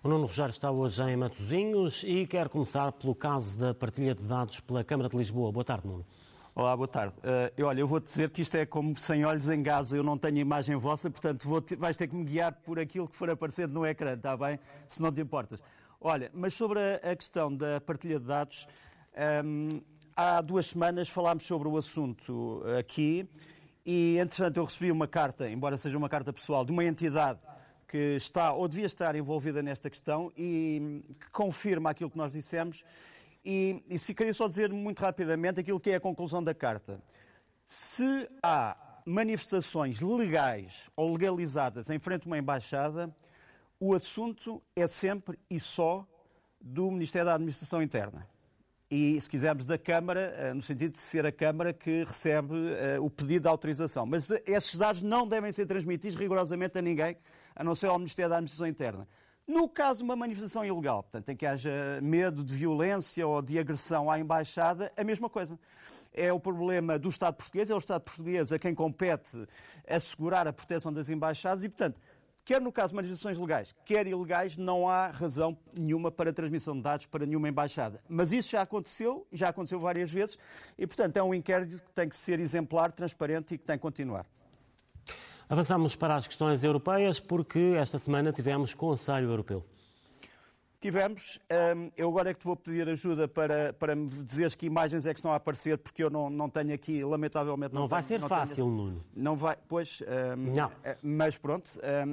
[0.00, 4.22] O Nuno Rogério está hoje em Matosinhos e quer começar pelo caso da partilha de
[4.22, 5.50] dados pela Câmara de Lisboa.
[5.50, 6.06] Boa tarde, Nuno.
[6.54, 7.14] Olá, boa tarde.
[7.18, 10.16] Uh, olha, eu vou dizer que isto é como sem olhos em Gaza, eu não
[10.16, 13.72] tenho imagem vossa, portanto vou vais ter que me guiar por aquilo que for aparecendo
[13.72, 14.60] no ecrã, está bem?
[14.88, 15.60] Se não te importas.
[16.00, 18.68] Olha, mas sobre a, a questão da partilha de dados,
[19.44, 19.80] um, ehm,
[20.14, 23.28] há duas semanas falámos sobre o assunto aqui
[23.84, 27.40] e, entretanto, eu recebi uma carta, embora seja uma carta pessoal, de uma entidade
[27.88, 32.84] que está ou devia estar envolvida nesta questão e que confirma aquilo que nós dissemos
[33.44, 37.00] e, e se queria só dizer muito rapidamente aquilo que é a conclusão da carta.
[37.66, 43.14] Se há manifestações legais ou legalizadas em frente a uma embaixada,
[43.80, 46.06] o assunto é sempre e só
[46.60, 48.26] do Ministério da Administração Interna.
[48.90, 53.04] E, se quisermos, da Câmara, eh, no sentido de ser a Câmara que recebe uh,
[53.04, 54.06] o pedido de autorização.
[54.06, 57.14] Mas uh, esses dados não devem ser transmitidos rigorosamente a ninguém,
[57.58, 59.06] a não ser ao Ministério da Administração Interna.
[59.46, 63.58] No caso de uma manifestação ilegal, portanto, em que haja medo de violência ou de
[63.58, 65.58] agressão à embaixada, a mesma coisa.
[66.12, 69.46] É o problema do Estado português, é o Estado português a quem compete
[69.86, 72.00] assegurar a proteção das embaixadas e, portanto,
[72.44, 76.82] quer no caso de manifestações legais, quer ilegais, não há razão nenhuma para transmissão de
[76.82, 78.00] dados para nenhuma embaixada.
[78.08, 80.38] Mas isso já aconteceu, já aconteceu várias vezes,
[80.78, 83.82] e, portanto, é um inquérito que tem que ser exemplar, transparente e que tem que
[83.82, 84.26] continuar.
[85.50, 89.64] Avançamos para as questões europeias, porque esta semana tivemos Conselho Europeu.
[90.78, 91.40] Tivemos.
[91.96, 95.14] Eu agora é que te vou pedir ajuda para, para me dizeres que imagens é
[95.14, 97.74] que estão a aparecer, porque eu não, não tenho aqui, lamentavelmente.
[97.74, 98.70] Não, não vai tenho, ser fácil, tenho...
[98.70, 99.04] Nuno.
[99.16, 100.02] Não vai, pois.
[100.36, 100.70] Não.
[100.84, 101.70] É, mas pronto,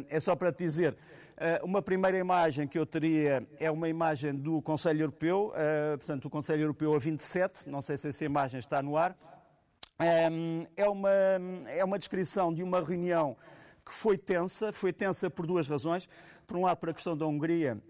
[0.10, 0.96] é só para te dizer.
[1.36, 6.24] Uh, uma primeira imagem que eu teria é uma imagem do Conselho Europeu, uh, portanto,
[6.24, 9.14] o Conselho Europeu a 27, não sei se essa imagem está no ar.
[9.98, 11.10] É uma,
[11.68, 13.38] é uma descrição de uma reunião
[13.86, 16.10] que foi tensa, foi tensa por duas razões.
[16.46, 17.82] Por um lado, por a questão da Hungria,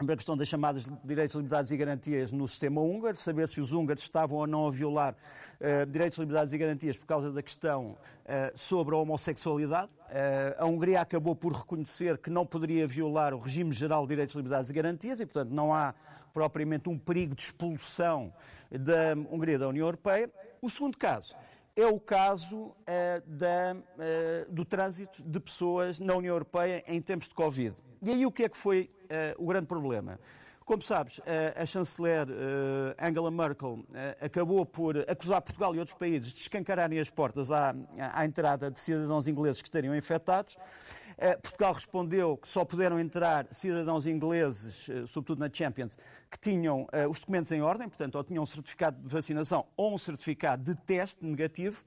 [0.00, 4.02] a questão das chamadas direitos, liberdades e garantias no sistema húngaro, saber se os húngaros
[4.02, 8.56] estavam ou não a violar uh, direitos, liberdades e garantias por causa da questão uh,
[8.56, 9.90] sobre a homossexualidade.
[10.08, 14.34] Uh, a Hungria acabou por reconhecer que não poderia violar o regime geral de direitos,
[14.34, 15.94] liberdades e garantias e, portanto, não há
[16.32, 18.32] propriamente um perigo de expulsão
[18.70, 20.30] da Hungria da União Europeia.
[20.60, 21.34] O segundo caso
[21.78, 22.74] é o caso uh,
[23.24, 27.76] da, uh, do trânsito de pessoas na União Europeia em tempos de Covid.
[28.02, 30.18] E aí o que é que foi uh, o grande problema?
[30.64, 31.18] Como sabes,
[31.56, 32.26] a chanceler
[33.00, 33.86] Angela Merkel
[34.20, 37.74] acabou por acusar Portugal e outros países de escancararem as portas à
[38.22, 40.58] entrada de cidadãos ingleses que estariam infectados.
[41.20, 45.98] Eh, Portugal respondeu que só puderam entrar cidadãos ingleses, eh, sobretudo na Champions,
[46.30, 49.92] que tinham eh, os documentos em ordem, portanto, ou tinham um certificado de vacinação ou
[49.92, 51.84] um certificado de teste negativo.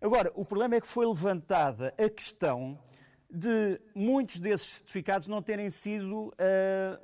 [0.00, 2.78] Agora, o problema é que foi levantada a questão
[3.28, 6.34] de muitos desses certificados não terem sido uh,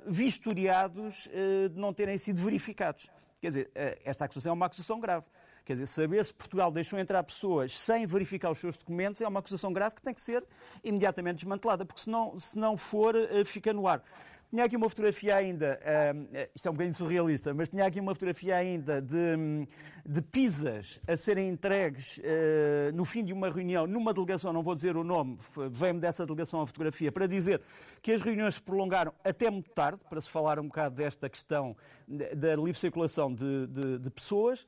[0.07, 1.29] vistoriados, uh,
[1.75, 3.11] não terem sido verificados.
[3.39, 5.25] Quer dizer, uh, esta acusação é uma acusação grave.
[5.65, 9.39] Quer dizer, saber se Portugal deixou entrar pessoas sem verificar os seus documentos é uma
[9.39, 10.45] acusação grave que tem que ser
[10.83, 14.03] imediatamente desmantelada, porque se não, se não for, eh, fica no ar.
[14.51, 18.13] Tinha aqui uma fotografia ainda, uh, isto é um bocadinho surrealista, mas tinha aqui uma
[18.13, 19.67] fotografia ainda de,
[20.05, 24.75] de pizzas a serem entregues uh, no fim de uma reunião, numa delegação, não vou
[24.75, 25.37] dizer o nome,
[25.71, 27.59] veio-me dessa delegação a fotografia, para dizer
[28.03, 31.75] que as reuniões se prolongaram até muito tarde, para se falar um bocado desta questão
[32.07, 34.65] da livre circulação de, de, de pessoas.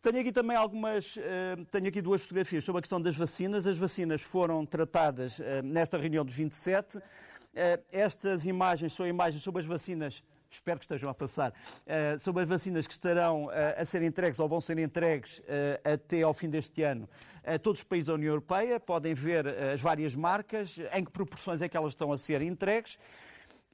[0.00, 3.66] Tenho aqui também algumas, uh, tenho aqui duas fotografias sobre a questão das vacinas.
[3.66, 6.98] As vacinas foram tratadas uh, nesta reunião dos 27.
[6.98, 7.02] Uh,
[7.52, 11.52] eh, estas imagens são imagens sobre as vacinas, espero que estejam a passar,
[12.20, 15.42] sobre as vacinas que estarão a ser entregues ou vão ser entregues
[15.82, 17.08] até ao fim deste ano
[17.44, 18.78] a todos os países da União Europeia.
[18.78, 22.98] Podem ver as várias marcas, em que proporções é que elas estão a ser entregues.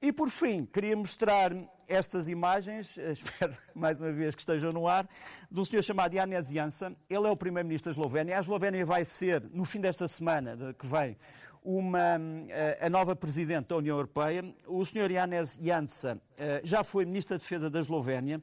[0.00, 1.52] E por fim, queria mostrar
[1.88, 5.08] estas imagens, espero mais uma vez que estejam no ar,
[5.50, 6.94] de um senhor chamado Janez Jansa.
[7.08, 8.36] Ele é o primeiro-ministro da Eslovénia.
[8.36, 11.16] A Eslovénia vai ser, no fim desta semana que vem,
[11.64, 12.20] uma,
[12.50, 14.44] eh, a nova presidente da União Europeia.
[14.66, 18.42] O senhor Janez Jansa eh, já foi ministro da Defesa da Eslovénia.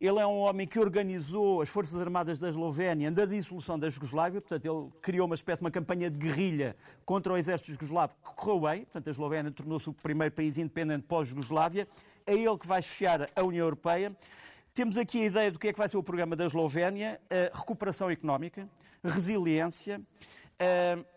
[0.00, 4.40] Ele é um homem que organizou as Forças Armadas da Eslovénia da dissolução da Jugoslávia,
[4.40, 6.74] portanto, ele criou uma espécie de uma campanha de guerrilha
[7.04, 11.04] contra o exército jugoslavo que correu bem, portanto, a Eslovénia tornou-se o primeiro país independente
[11.06, 11.86] pós-Jugoslávia.
[12.26, 14.16] É ele que vai chefiar a União Europeia.
[14.74, 17.20] Temos aqui a ideia do que é que vai ser o programa da Eslovénia:
[17.52, 18.68] recuperação económica,
[19.04, 20.00] resiliência,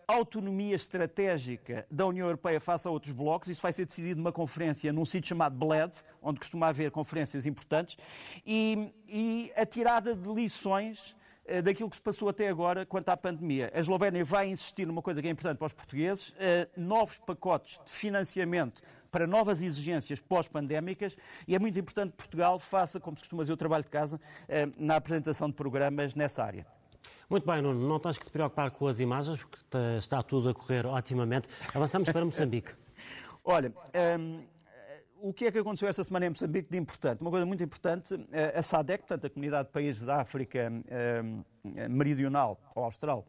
[0.06, 3.48] autonomia estratégica da União Europeia face a outros blocos.
[3.48, 5.92] Isso vai ser decidido numa conferência num sítio chamado Bled,
[6.22, 7.96] onde costuma haver conferências importantes,
[8.46, 11.16] e, e a tirada de lições
[11.48, 13.72] eh, daquilo que se passou até agora quanto à pandemia.
[13.74, 17.80] A Eslovénia vai insistir numa coisa que é importante para os portugueses, eh, novos pacotes
[17.84, 23.22] de financiamento para novas exigências pós-pandémicas e é muito importante que Portugal faça, como se
[23.22, 26.66] costuma dizer, o trabalho de casa eh, na apresentação de programas nessa área.
[27.30, 30.54] Muito bem, Nuno, não tens que te preocupar com as imagens, porque está tudo a
[30.54, 31.46] correr otimamente.
[31.74, 32.72] Avançamos para Moçambique.
[33.44, 33.70] Olha,
[34.18, 34.42] um,
[35.20, 37.20] o que é que aconteceu esta semana em Moçambique de importante?
[37.20, 38.14] Uma coisa muito importante,
[38.54, 40.72] a SADEC, portanto, a Comunidade de Países da África
[41.22, 41.44] um,
[41.90, 43.26] Meridional ou Austral,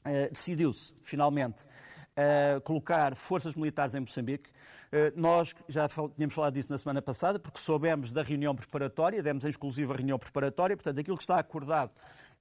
[0.00, 4.50] uh, decidiu-se, finalmente, uh, colocar forças militares em Moçambique.
[5.16, 9.48] Nós já tínhamos falado disso na semana passada, porque soubemos da reunião preparatória, demos em
[9.48, 11.92] exclusiva a reunião preparatória, portanto, aquilo que está acordado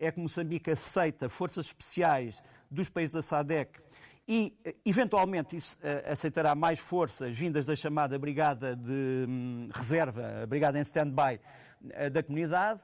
[0.01, 3.80] é que Moçambique aceita forças especiais dos países da SADEC
[4.27, 4.53] e,
[4.86, 10.81] eventualmente, isso uh, aceitará mais forças vindas da chamada Brigada de um, Reserva, Brigada em
[10.81, 11.39] Stand-by
[11.83, 12.81] uh, da comunidade.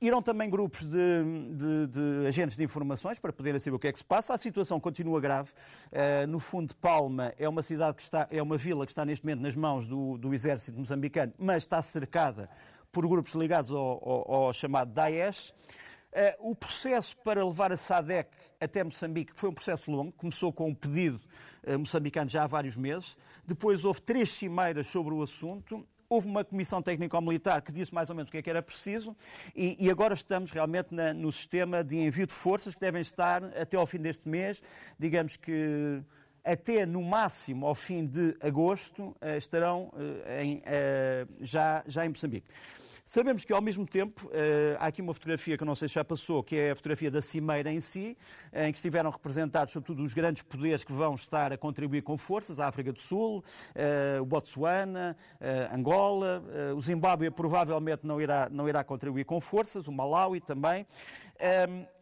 [0.00, 1.24] Irão também grupos de,
[1.54, 4.34] de, de, agentes de informações para poderem saber o que é que se passa.
[4.34, 5.50] A situação continua grave.
[5.92, 9.24] Uh, no fundo Palma é uma cidade que está, é uma vila que está neste
[9.24, 12.48] momento nas mãos do, do exército moçambicano, mas está cercada
[12.90, 15.54] por grupos ligados ao, ao, ao chamado Daesh.
[16.10, 20.70] Uh, o processo para levar a SADEC até Moçambique foi um processo longo, começou com
[20.70, 21.20] um pedido
[21.66, 23.14] uh, moçambicano já há vários meses,
[23.46, 28.16] depois houve três cimeiras sobre o assunto, houve uma comissão técnico-militar que disse mais ou
[28.16, 29.14] menos o que, é que era preciso.
[29.54, 33.44] E, e agora estamos realmente na, no sistema de envio de forças que devem estar
[33.44, 34.62] até ao fim deste mês,
[34.98, 36.02] digamos que
[36.42, 39.92] até no máximo ao fim de agosto uh, estarão
[40.40, 40.62] em,
[41.40, 42.48] já, já em Moçambique.
[43.08, 45.94] Sabemos que, ao mesmo tempo, eh, há aqui uma fotografia que eu não sei se
[45.94, 48.18] já passou, que é a fotografia da Cimeira em si,
[48.52, 52.60] em que estiveram representados, sobretudo, os grandes poderes que vão estar a contribuir com forças,
[52.60, 53.42] a África do Sul,
[53.74, 56.44] eh, o Botsuana, eh, Angola,
[56.76, 60.86] o Zimbábue provavelmente não irá, não irá contribuir com forças, o Malawi também.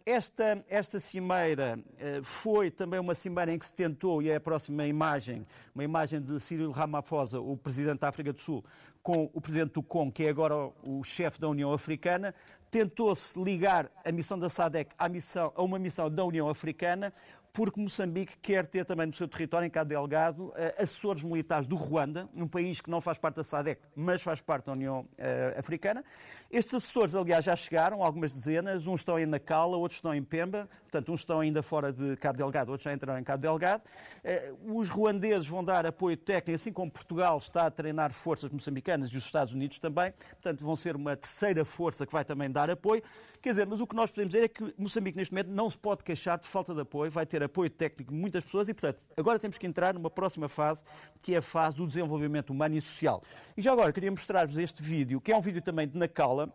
[0.08, 1.76] Esta, esta cimeira
[2.22, 5.44] foi também uma cimeira em que se tentou, e é a próxima imagem,
[5.74, 8.64] uma imagem de Cyril Ramaphosa, o presidente da África do Sul,
[9.02, 10.54] com o presidente do Congo, que é agora
[10.86, 12.32] o chefe da União Africana,
[12.76, 17.10] tentou-se ligar a missão da SADEC à missão, a uma missão da União Africana,
[17.50, 21.74] porque Moçambique quer ter também no seu território, em Cabo Delgado, eh, assessores militares do
[21.74, 25.58] Ruanda, um país que não faz parte da SADEC, mas faz parte da União uh,
[25.58, 26.04] Africana.
[26.50, 30.68] Estes assessores, aliás, já chegaram, algumas dezenas, uns estão em Nacala, outros estão em Pemba,
[30.96, 33.82] portanto, uns estão ainda fora de Cabo Delgado, outros já entraram em Cabo Delgado.
[34.24, 39.10] Uh, os ruandeses vão dar apoio técnico, assim como Portugal está a treinar forças moçambicanas
[39.10, 42.70] e os Estados Unidos também, portanto, vão ser uma terceira força que vai também dar
[42.70, 43.02] apoio.
[43.42, 45.76] Quer dizer, mas o que nós podemos dizer é que Moçambique, neste momento, não se
[45.76, 49.04] pode queixar de falta de apoio, vai ter apoio técnico de muitas pessoas e, portanto,
[49.16, 50.82] agora temos que entrar numa próxima fase,
[51.22, 53.22] que é a fase do desenvolvimento humano e social.
[53.56, 56.52] E já agora queria mostrar-vos este vídeo, que é um vídeo também de Nacala,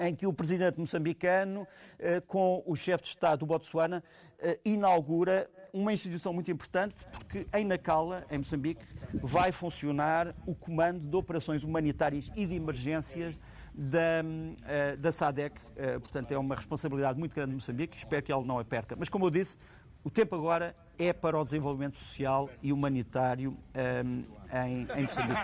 [0.00, 1.66] em que o presidente moçambicano,
[1.98, 4.02] eh, com o chefe de Estado do Botsuana,
[4.38, 8.84] eh, inaugura uma instituição muito importante, porque em Nacala, em Moçambique,
[9.14, 13.38] vai funcionar o Comando de Operações Humanitárias e de Emergências
[13.74, 15.60] da, uh, da SADEC.
[16.00, 17.96] Portanto, é uma responsabilidade muito grande de Moçambique.
[17.96, 18.96] Espero que ele não a perca.
[18.98, 19.58] Mas, como eu disse,
[20.02, 25.40] o tempo agora é para o desenvolvimento social e humanitário um, em, em Moçambique.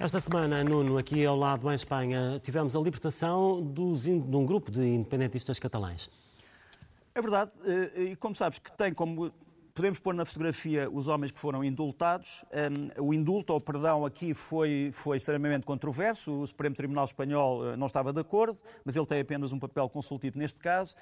[0.00, 4.70] Esta semana, Nuno, aqui ao lado em Espanha, tivemos a libertação dos, de um grupo
[4.70, 6.10] de independentistas catalães.
[7.14, 9.32] É verdade, eh, e como sabes que tem como
[9.76, 12.42] Podemos pôr na fotografia os homens que foram indultados.
[12.98, 16.32] Um, o indulto ou perdão aqui foi, foi extremamente controverso.
[16.32, 19.86] O Supremo Tribunal Espanhol uh, não estava de acordo, mas ele tem apenas um papel
[19.90, 20.96] consultivo neste caso.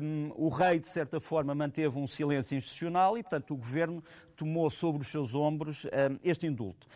[0.00, 4.04] Um, o rei, de certa forma, manteve um silêncio institucional e, portanto, o governo
[4.36, 6.86] tomou sobre os seus ombros um, este indulto.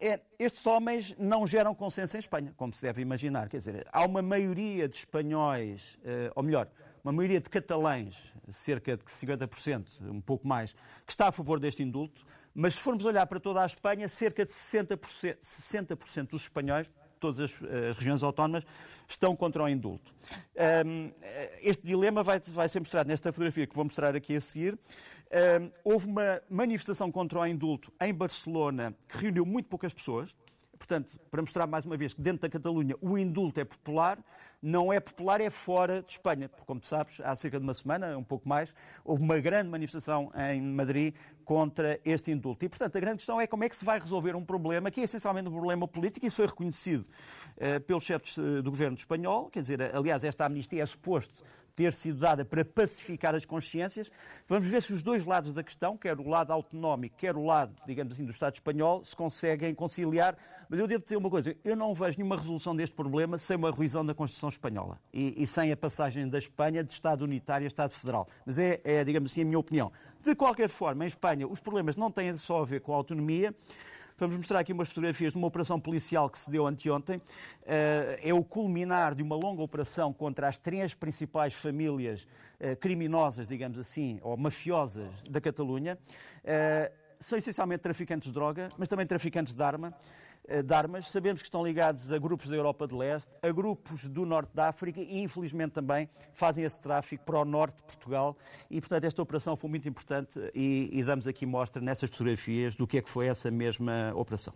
[0.00, 3.48] É, estes homens não geram consenso em Espanha, como se deve imaginar.
[3.48, 6.68] Quer dizer, há uma maioria de espanhóis, uh, ou melhor,
[7.06, 8.16] uma maioria de catalães,
[8.50, 10.72] cerca de 50%, um pouco mais,
[11.06, 14.44] que está a favor deste indulto, mas se formos olhar para toda a Espanha, cerca
[14.44, 17.52] de 60%, 60 dos espanhóis, todas as,
[17.90, 18.64] as, regiões autónomas,
[19.06, 20.12] estão contra o indulto.
[20.84, 21.12] Um,
[21.62, 24.76] este dilema vai, vai, ser mostrado nesta fotografia que vou mostrar aqui a seguir.
[25.30, 30.34] Um, houve uma manifestação contra o indulto em Barcelona que reuniu muito poucas pessoas,
[30.76, 34.18] Portanto, para mostrar mais uma vez que dentro da Catalunha o indulto é popular,
[34.62, 36.48] não é popular, é fora de Espanha.
[36.48, 40.30] Porque, como sabes, há cerca de uma semana, um pouco mais, houve uma grande manifestação
[40.50, 41.14] em Madrid
[41.44, 42.64] contra este indulto.
[42.64, 45.00] E, portanto, a grande questão é como é que se vai resolver um problema que
[45.00, 48.96] é essencialmente um problema político, e isso foi reconhecido uh, pelos chefes uh, do governo
[48.96, 49.48] espanhol.
[49.50, 51.44] Quer dizer, aliás, esta amnistia é suposto
[51.76, 54.10] ter sido dada para pacificar as consciências.
[54.48, 57.76] Vamos ver se os dois lados da questão, quer o lado autonómico, quer o lado,
[57.86, 60.36] digamos assim, do Estado espanhol, se conseguem conciliar.
[60.68, 63.70] Mas eu devo dizer uma coisa: eu não vejo nenhuma resolução deste problema sem uma
[63.70, 67.68] revisão da Constituição espanhola e, e sem a passagem da Espanha de Estado unitário a
[67.68, 68.26] Estado federal.
[68.46, 69.92] Mas é, é, digamos assim, a minha opinião.
[70.24, 73.54] De qualquer forma, em Espanha, os problemas não têm só a ver com a autonomia.
[74.18, 77.18] Vamos mostrar aqui umas fotografias de uma operação policial que se deu anteontem.
[77.18, 77.22] Uh,
[78.22, 82.26] é o culminar de uma longa operação contra as três principais famílias
[82.58, 85.98] uh, criminosas, digamos assim, ou mafiosas da Catalunha.
[86.42, 89.92] Uh, são essencialmente traficantes de droga, mas também traficantes de arma.
[90.48, 91.10] Eh, de armas.
[91.10, 94.68] Sabemos que estão ligados a grupos da Europa de Leste, a grupos do Norte da
[94.68, 98.36] África e, infelizmente, também fazem esse tráfico para o Norte de Portugal.
[98.70, 102.86] E, portanto, esta operação foi muito importante e, e damos aqui mostra nessas fotografias do
[102.86, 104.54] que é que foi essa mesma operação.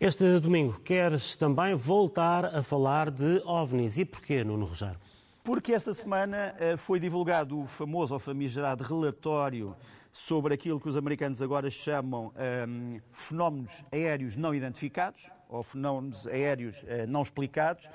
[0.00, 3.98] Este domingo queres também voltar a falar de OVNIs.
[3.98, 4.98] E porquê, Nuno Rogério?
[5.42, 9.74] Porque esta semana eh, foi divulgado o famoso ou famigerado relatório
[10.12, 12.32] sobre aquilo que os americanos agora chamam
[12.68, 17.88] um, fenómenos aéreos não identificados, ou fenómenos aéreos uh, não explicados.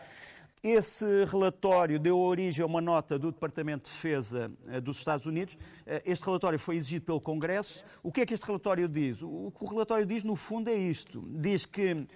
[0.63, 5.55] Esse relatório deu origem a uma nota do Departamento de Defesa uh, dos Estados Unidos.
[6.03, 7.85] Este relatório foi exigido pelo Congresso.
[8.01, 9.21] O que é que este relatório diz?
[9.21, 12.07] O que o relatório diz, no fundo, é isto: diz que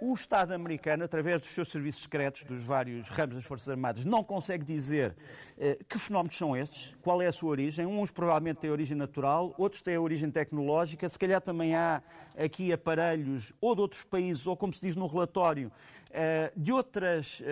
[0.00, 4.22] o Estado americano, através dos seus serviços secretos, dos vários ramos das Forças Armadas, não
[4.22, 5.16] consegue dizer
[5.56, 7.84] uh, que fenómenos são estes, qual é a sua origem.
[7.84, 11.08] Uns provavelmente têm origem natural, outros têm origem tecnológica.
[11.08, 12.02] Se calhar também há
[12.36, 15.72] aqui aparelhos ou de outros países, ou como se diz no relatório,
[16.10, 17.42] uh, de, outras,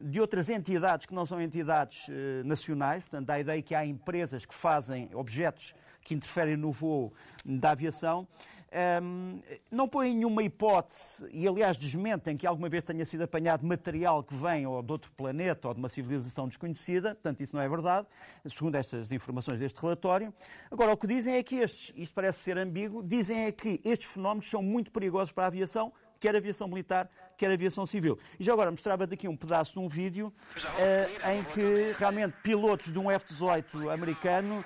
[0.00, 2.06] de outras entidades que não são entidades
[2.44, 3.02] nacionais.
[3.02, 7.12] Portanto, a ideia que há empresas que fazem objetos que interferem no voo
[7.44, 8.26] da aviação.
[8.70, 14.22] Um, não põem nenhuma hipótese, e aliás desmentem que alguma vez tenha sido apanhado material
[14.22, 17.68] que vem ou de outro planeta ou de uma civilização desconhecida, portanto isso não é
[17.68, 18.06] verdade,
[18.46, 20.34] segundo estas informações deste relatório.
[20.70, 24.10] Agora, o que dizem é que estes, isto parece ser ambíguo, dizem é que estes
[24.10, 27.08] fenómenos são muito perigosos para a aviação, quer a aviação militar,
[27.38, 28.18] quer a aviação civil.
[28.38, 32.92] E já agora mostrava daqui um pedaço de um vídeo uh, em que realmente pilotos
[32.92, 34.62] de um F-18 americano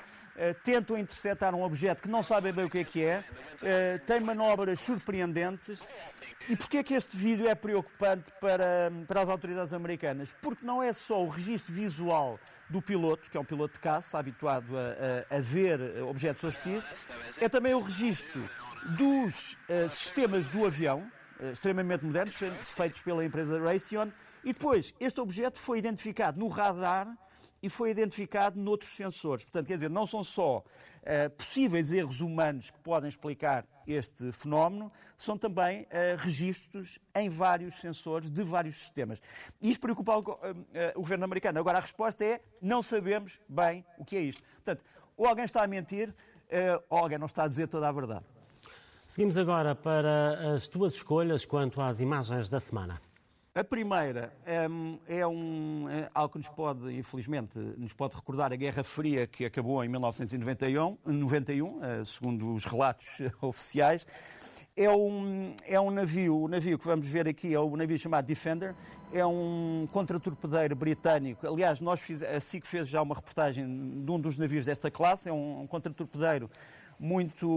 [0.64, 3.24] tentam interceptar um objeto que não sabem bem o que é que é,
[3.62, 5.80] eh, tem manobras surpreendentes.
[6.48, 10.34] E porquê é que este vídeo é preocupante para, para as autoridades americanas?
[10.42, 14.18] Porque não é só o registro visual do piloto, que é um piloto de caça,
[14.18, 16.82] habituado a, a, a ver objetos hostis,
[17.40, 18.42] é também o registro
[18.96, 21.08] dos uh, sistemas do avião,
[21.38, 24.08] uh, extremamente modernos, feitos pela empresa Raytheon,
[24.42, 27.06] e depois este objeto foi identificado no radar
[27.62, 29.44] e foi identificado noutros sensores.
[29.44, 34.90] Portanto, quer dizer, não são só uh, possíveis erros humanos que podem explicar este fenómeno,
[35.16, 35.86] são também uh,
[36.18, 39.20] registros em vários sensores de vários sistemas.
[39.60, 40.36] Isto preocupa o, uh,
[40.96, 41.60] o governo americano.
[41.60, 44.42] Agora, a resposta é: não sabemos bem o que é isto.
[44.56, 44.84] Portanto,
[45.16, 46.12] ou alguém está a mentir,
[46.88, 48.24] ou alguém não está a dizer toda a verdade.
[49.06, 53.00] Seguimos agora para as tuas escolhas quanto às imagens da semana.
[53.54, 54.64] A primeira é,
[55.06, 59.44] é, um, é algo que nos pode, infelizmente, nos pode recordar a Guerra Fria que
[59.44, 64.06] acabou em 1991, 91, eh, segundo os relatos oficiais.
[64.74, 68.24] É um, é um navio, o navio que vamos ver aqui é o navio chamado
[68.24, 68.74] Defender,
[69.12, 71.46] é um contratorpedeiro britânico.
[71.46, 73.66] Aliás, nós fiz, a SIC fez já uma reportagem
[74.02, 76.48] de um dos navios desta classe, é um, um contratorpedeiro
[77.02, 77.48] muito,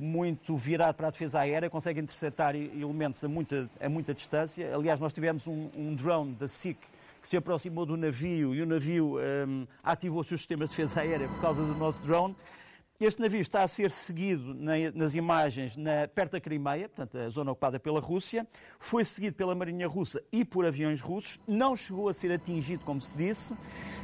[0.00, 4.72] muito virado para a defesa aérea, consegue interceptar elementos a muita, a muita distância.
[4.72, 6.78] Aliás, nós tivemos um, um drone da SIC
[7.20, 11.00] que se aproximou do navio e o navio um, ativou os seus sistemas de defesa
[11.00, 12.36] aérea por causa do nosso drone.
[13.00, 17.28] Este navio está a ser seguido na, nas imagens na, perto da Crimeia, portanto, a
[17.28, 18.46] zona ocupada pela Rússia.
[18.78, 21.40] Foi seguido pela Marinha Russa e por aviões russos.
[21.48, 23.56] Não chegou a ser atingido, como se disse,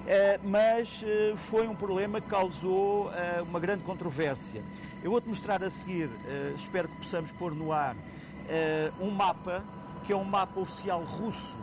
[0.05, 4.65] eh, mas eh, foi um problema que causou eh, uma grande controvérsia.
[5.01, 6.11] Eu vou-te mostrar a seguir,
[6.57, 7.97] espero que possamos pôr no ar,
[9.01, 9.63] um mapa,
[10.05, 11.57] que é um mapa oficial russo,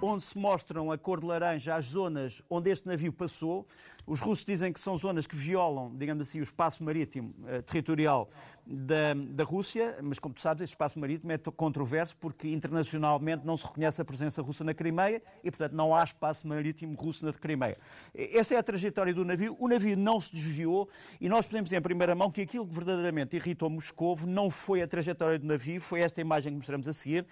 [0.00, 3.66] onde se mostram a cor de laranja as zonas onde este navio passou.
[4.06, 8.28] Os russos dizem que são zonas que violam, digamos assim, o espaço marítimo uh, territorial
[8.66, 13.56] da, da Rússia, mas como tu sabes, este espaço marítimo é controverso porque internacionalmente não
[13.56, 17.32] se reconhece a presença russa na Crimeia e, portanto, não há espaço marítimo russo na
[17.32, 17.76] Crimeia.
[18.14, 19.56] Essa é a trajetória do navio.
[19.58, 20.88] O navio não se desviou
[21.20, 24.82] e nós podemos dizer em primeira mão que aquilo que verdadeiramente irritou Moscou não foi
[24.82, 27.26] a trajetória do navio, foi esta imagem que mostramos a seguir,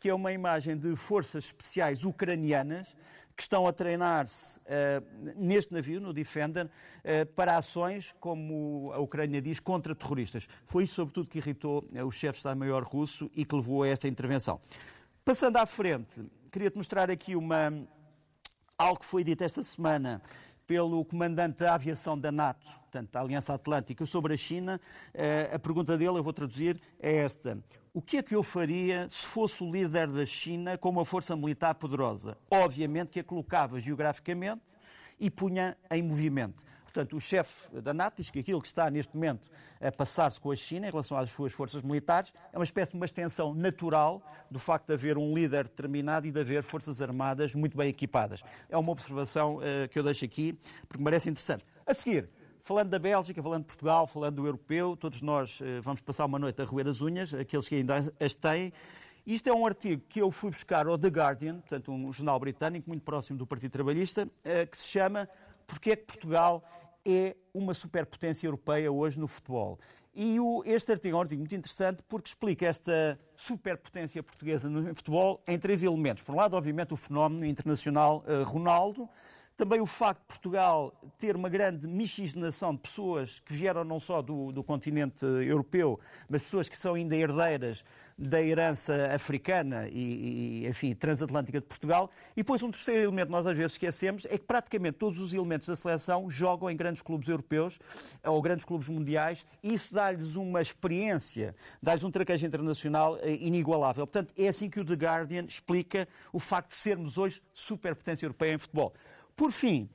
[0.00, 2.94] que é uma imagem de forças especiais ucranianas
[3.36, 9.42] que estão a treinar-se uh, neste navio, no Defender, uh, para ações, como a Ucrânia
[9.42, 10.46] diz, contra terroristas.
[10.64, 14.06] Foi isso, sobretudo, que irritou uh, chefe de Estado-Maior russo e que levou a esta
[14.06, 14.60] intervenção.
[15.24, 16.22] Passando à frente,
[16.52, 17.72] queria-te mostrar aqui uma,
[18.78, 20.22] algo que foi dito esta semana
[20.66, 24.80] pelo comandante da aviação da NATO, portanto, da Aliança Atlântica, sobre a China.
[25.52, 27.58] A pergunta dele, eu vou traduzir, é esta
[27.94, 31.36] o que é que eu faria se fosse o líder da China com uma força
[31.36, 32.36] militar poderosa?
[32.50, 34.62] Obviamente que a colocava geograficamente
[35.18, 36.64] e punha em movimento.
[36.82, 39.48] portanto, o chefe da NATO diz que aquilo que está neste momento
[39.80, 42.96] a passar-se com a China em relação às suas forças militares é uma espécie de
[42.96, 44.20] uma extensão natural
[44.50, 48.42] do facto de haver um líder determinado e de haver forças armadas muito bem equipadas.
[48.68, 50.58] É uma observação uh, que eu deixo aqui
[50.88, 51.64] porque me parece interessante.
[51.86, 52.28] A seguir,
[52.64, 56.38] falando da Bélgica, falando de Portugal, falando do europeu, todos nós uh, vamos passar uma
[56.38, 58.72] noite a roer as unhas, aqueles que ainda as têm.
[59.26, 62.88] Isto é um artigo que eu fui buscar ao The Guardian, portanto um jornal britânico
[62.88, 65.28] muito próximo do Partido Trabalhista, uh, que se chama
[65.66, 66.64] Porquê é que Portugal
[67.04, 69.78] é uma superpotência europeia hoje no futebol.
[70.14, 75.42] E este artigo é um artigo muito interessante porque explica esta superpotência portuguesa no futebol
[75.46, 76.22] em três elementos.
[76.22, 79.08] Por um lado, obviamente, o fenómeno internacional uh, Ronaldo,
[79.56, 84.20] também o facto de Portugal ter uma grande miscigenação de pessoas que vieram não só
[84.20, 87.84] do, do continente europeu, mas pessoas que são ainda herdeiras
[88.16, 92.10] da herança africana e, e, enfim, transatlântica de Portugal.
[92.32, 95.34] E depois um terceiro elemento que nós às vezes esquecemos é que praticamente todos os
[95.34, 97.78] elementos da seleção jogam em grandes clubes europeus
[98.24, 104.06] ou grandes clubes mundiais e isso dá-lhes uma experiência, dá-lhes um traquejo internacional eh, inigualável.
[104.06, 108.54] Portanto, é assim que o The Guardian explica o facto de sermos hoje superpotência europeia
[108.54, 108.94] em futebol.
[109.36, 109.88] Por fim,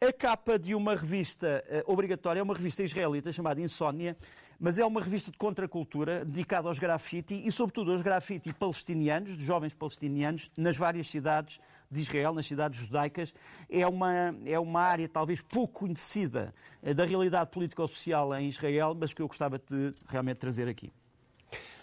[0.00, 4.16] a capa de uma revista uh, obrigatória é uma revista israelita chamada Insónia,
[4.58, 9.44] mas é uma revista de contracultura dedicada aos grafite e, sobretudo, aos grafite palestinianos, de
[9.44, 11.58] jovens palestinianos, nas várias cidades
[11.90, 13.34] de Israel, nas cidades judaicas.
[13.68, 19.12] É uma, é uma área talvez pouco conhecida uh, da realidade político-social em Israel, mas
[19.12, 20.92] que eu gostava de realmente trazer aqui.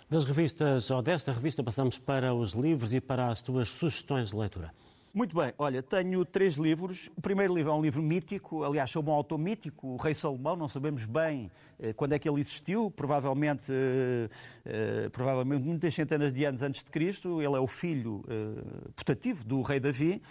[0.10, 4.36] Das revistas, ou desta revista, passamos para os livros e para as tuas sugestões de
[4.38, 4.74] leitura.
[5.14, 7.12] Muito bem, olha, tenho três livros.
[7.18, 10.56] O primeiro livro é um livro mítico, aliás, sobre um autor mítico, o Rei Salomão,
[10.56, 14.30] não sabemos bem eh, quando é que ele existiu, provavelmente, eh,
[14.64, 17.42] eh, provavelmente muitas centenas de anos antes de Cristo.
[17.42, 20.22] Ele é o filho eh, putativo do rei Davi,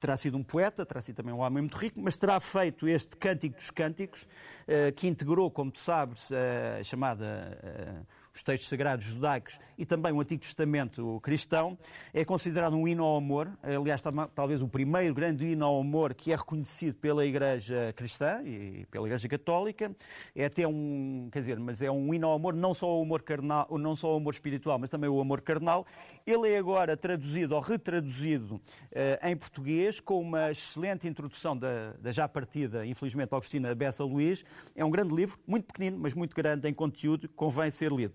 [0.00, 3.18] terá sido um poeta, terá sido também um homem muito rico, mas terá feito este
[3.18, 4.26] Cântico dos Cânticos,
[4.66, 10.20] eh, que integrou, como tu sabes, a chamada os textos sagrados judaicos e também o
[10.20, 11.76] Antigo Testamento cristão,
[12.12, 14.02] é considerado um hino ao amor, aliás,
[14.34, 19.06] talvez o primeiro grande hino ao amor que é reconhecido pela Igreja cristã e pela
[19.06, 19.94] Igreja Católica.
[20.34, 23.22] É até um, quer dizer, mas é um hino ao amor, não só o amor
[23.22, 25.86] carnal, não só o amor espiritual, mas também o amor carnal.
[26.26, 32.10] Ele é agora traduzido ou retraduzido uh, em português com uma excelente introdução da, da
[32.10, 34.44] já partida, infelizmente, Augustina Bessa Luís.
[34.76, 38.14] É um grande livro, muito pequenino, mas muito grande em conteúdo, convém ser lido.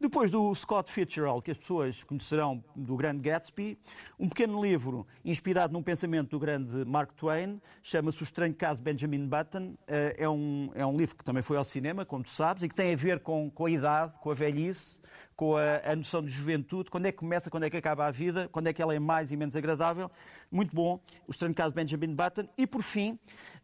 [0.00, 3.78] Depois do Scott Fitzgerald, que as pessoas conhecerão do grande Gatsby,
[4.18, 9.28] um pequeno livro inspirado num pensamento do grande Mark Twain, chama-se O Estranho Caso Benjamin
[9.28, 9.76] Button.
[9.86, 12.68] Eh, é um, é um livro que também foi ao cinema, como tu sabes, e
[12.70, 14.98] que tem a ver com, com a idade, com a velhice,
[15.36, 18.10] com a, a, noção de juventude, quando é que começa, quando é que acaba a
[18.10, 20.10] vida, quando é que ela é mais e menos agradável.
[20.50, 22.48] Muito bom, o estranho caso de Benjamin Button.
[22.56, 23.18] E, por fim,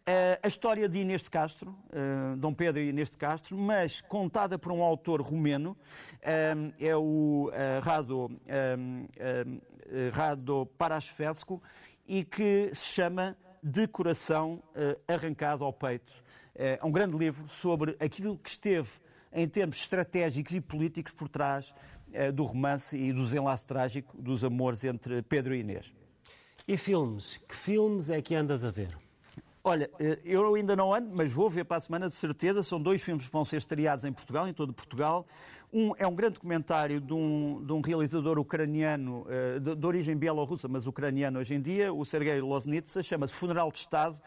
[0.08, 4.00] Uh, a história de Inês de Castro, uh, Dom Pedro e Inês de Castro, mas
[4.02, 5.76] contada por um autor romeno,
[6.78, 7.50] é o
[7.82, 8.30] Rado,
[10.12, 11.62] Rado Parasfesco,
[12.06, 14.60] e que se chama De Coração
[15.06, 16.12] Arrancado ao Peito.
[16.54, 18.90] É um grande livro sobre aquilo que esteve
[19.32, 21.72] em termos estratégicos e políticos por trás
[22.34, 25.92] do romance e do desenlace trágico dos amores entre Pedro e Inês.
[26.66, 27.36] E filmes?
[27.48, 28.96] Que filmes é que andas a ver?
[29.68, 32.62] Olha, eh, eu ainda não ando, mas vou ver para a semana de certeza.
[32.62, 35.26] São dois filmes que vão ser estreados em Portugal, em todo Portugal.
[35.72, 40.16] Um é um grande documentário de um, de um realizador ucraniano, eh, de, de, origem
[40.16, 44.22] bielorrussa, mas ucraniano hoje em dia, o Sergei Loznitsa, chama-se Funeral de Estado.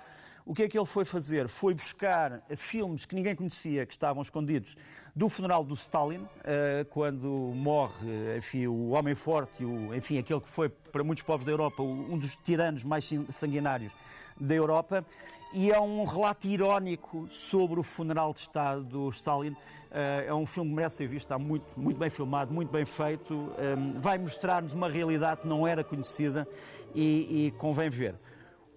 [0.45, 1.47] O que é que ele foi fazer?
[1.47, 4.75] Foi buscar filmes que ninguém conhecia, que estavam escondidos,
[5.15, 10.49] do funeral do Stalin, eh, quando morre enfim, o homem forte, o, enfim, aquele que
[10.49, 13.93] foi, para muitos povos da Europa, um dos tiranos mais sanguinários
[14.39, 15.05] da Europa
[15.51, 19.55] e é um relato irónico sobre o funeral de Estado do Stalin.
[19.91, 22.85] Eh, é um filme que merece ser visto, está muito, muito bem filmado, muito bem
[22.85, 23.51] feito.
[23.57, 26.47] Ehm, vai mostrar-nos uma realidade que não era conhecida
[26.93, 28.15] e, e, convém ver.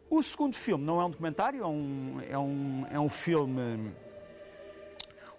[0.09, 3.93] O segundo filme não é um documentário, é um, é um, é um filme.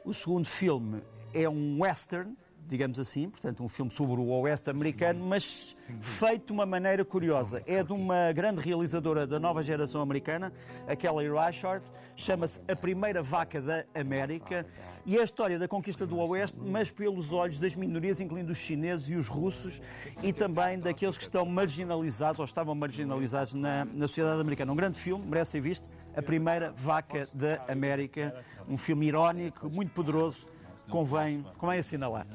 [0.06, 1.02] O segundo filme
[1.34, 2.36] é um western
[2.68, 7.62] digamos assim, portanto, um filme sobre o oeste americano, mas feito de uma maneira curiosa.
[7.66, 10.52] É de uma grande realizadora da nova geração americana,
[10.88, 14.66] a Kelly Reichardt, chama-se A Primeira Vaca da América,
[15.06, 18.58] e é a história da conquista do oeste, mas pelos olhos das minorias, incluindo os
[18.58, 19.82] chineses e os russos,
[20.22, 24.72] e também daqueles que estão marginalizados, ou estavam marginalizados na, na sociedade americana.
[24.72, 28.34] Um grande filme, merece ser visto, A Primeira Vaca da América,
[28.68, 30.46] um filme irónico, muito poderoso,
[30.90, 32.26] convém, convém assinalar.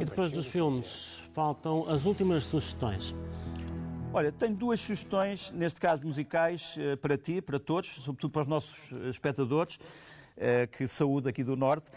[0.00, 3.14] E depois dos filmes, faltam as últimas sugestões.
[4.12, 8.48] Olha, tenho duas sugestões, neste caso musicais, eh, para ti, para todos, sobretudo para os
[8.48, 9.78] nossos eh, espectadores,
[10.36, 11.90] eh, que saúde aqui do Norte.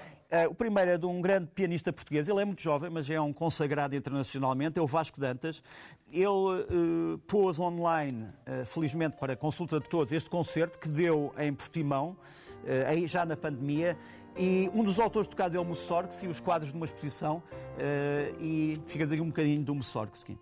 [0.49, 3.34] O primeiro é de um grande pianista português, ele é muito jovem, mas é um
[3.34, 5.62] consagrado internacionalmente, é o Vasco Dantas.
[6.10, 11.53] Ele uh, pôs online, uh, felizmente para consulta de todos, este concerto que deu em
[11.53, 12.15] Portimão,
[12.63, 13.97] uh, aí já na pandemia,
[14.37, 17.43] e um dos autores tocado é o Mussorgsky, os quadros de uma exposição,
[18.39, 20.37] e fica-nos aqui um bocadinho do Mussorgsky.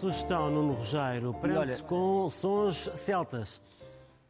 [0.00, 3.60] Sugestão, Nuno Rogério, prende-se com sons celtas.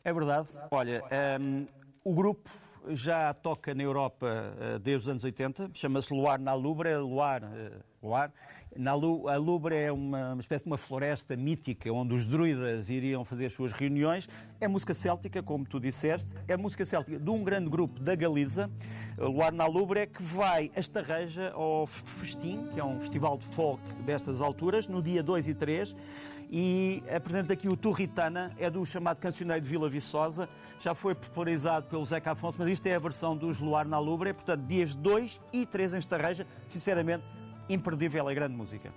[0.02, 0.48] É verdade.
[0.68, 1.00] Olha,
[1.40, 1.64] um,
[2.02, 2.50] o grupo
[2.88, 7.80] já toca na Europa uh, desde os anos 80, chama-se Luar na Lubre, Luar, uh,
[8.02, 8.32] Luar.
[8.76, 12.88] Na Lu, a Lubre é uma, uma, espécie de uma floresta mítica onde os druidas
[12.88, 14.28] iriam fazer as suas reuniões.
[14.60, 18.70] É música céltica, como tu disseste, é música céltica de um grande grupo da Galiza,
[19.18, 23.82] Luar na Lubre, que vai a Estarreja ao Festim, que é um festival de folk
[24.04, 25.96] destas alturas, no dia 2 e 3
[26.52, 30.48] e apresenta aqui o Turritana, é do chamado Cancioneiro de Vila Viçosa,
[30.80, 34.32] já foi popularizado pelo Zeca Afonso, mas isto é a versão dos Luar na Lubre,
[34.32, 37.24] portanto, dias 2 e 3 em Estarreja, sinceramente,
[37.72, 38.92] imperdível a grande música.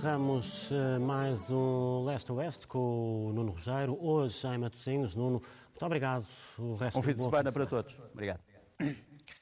[0.00, 5.14] Encerramos eh, mais um Leste-Oeste com o Nuno Rogério, hoje em Matosinhos.
[5.14, 6.24] Nuno, muito obrigado.
[6.58, 7.94] O resto um fim de semana para todos.
[8.14, 8.40] Obrigado.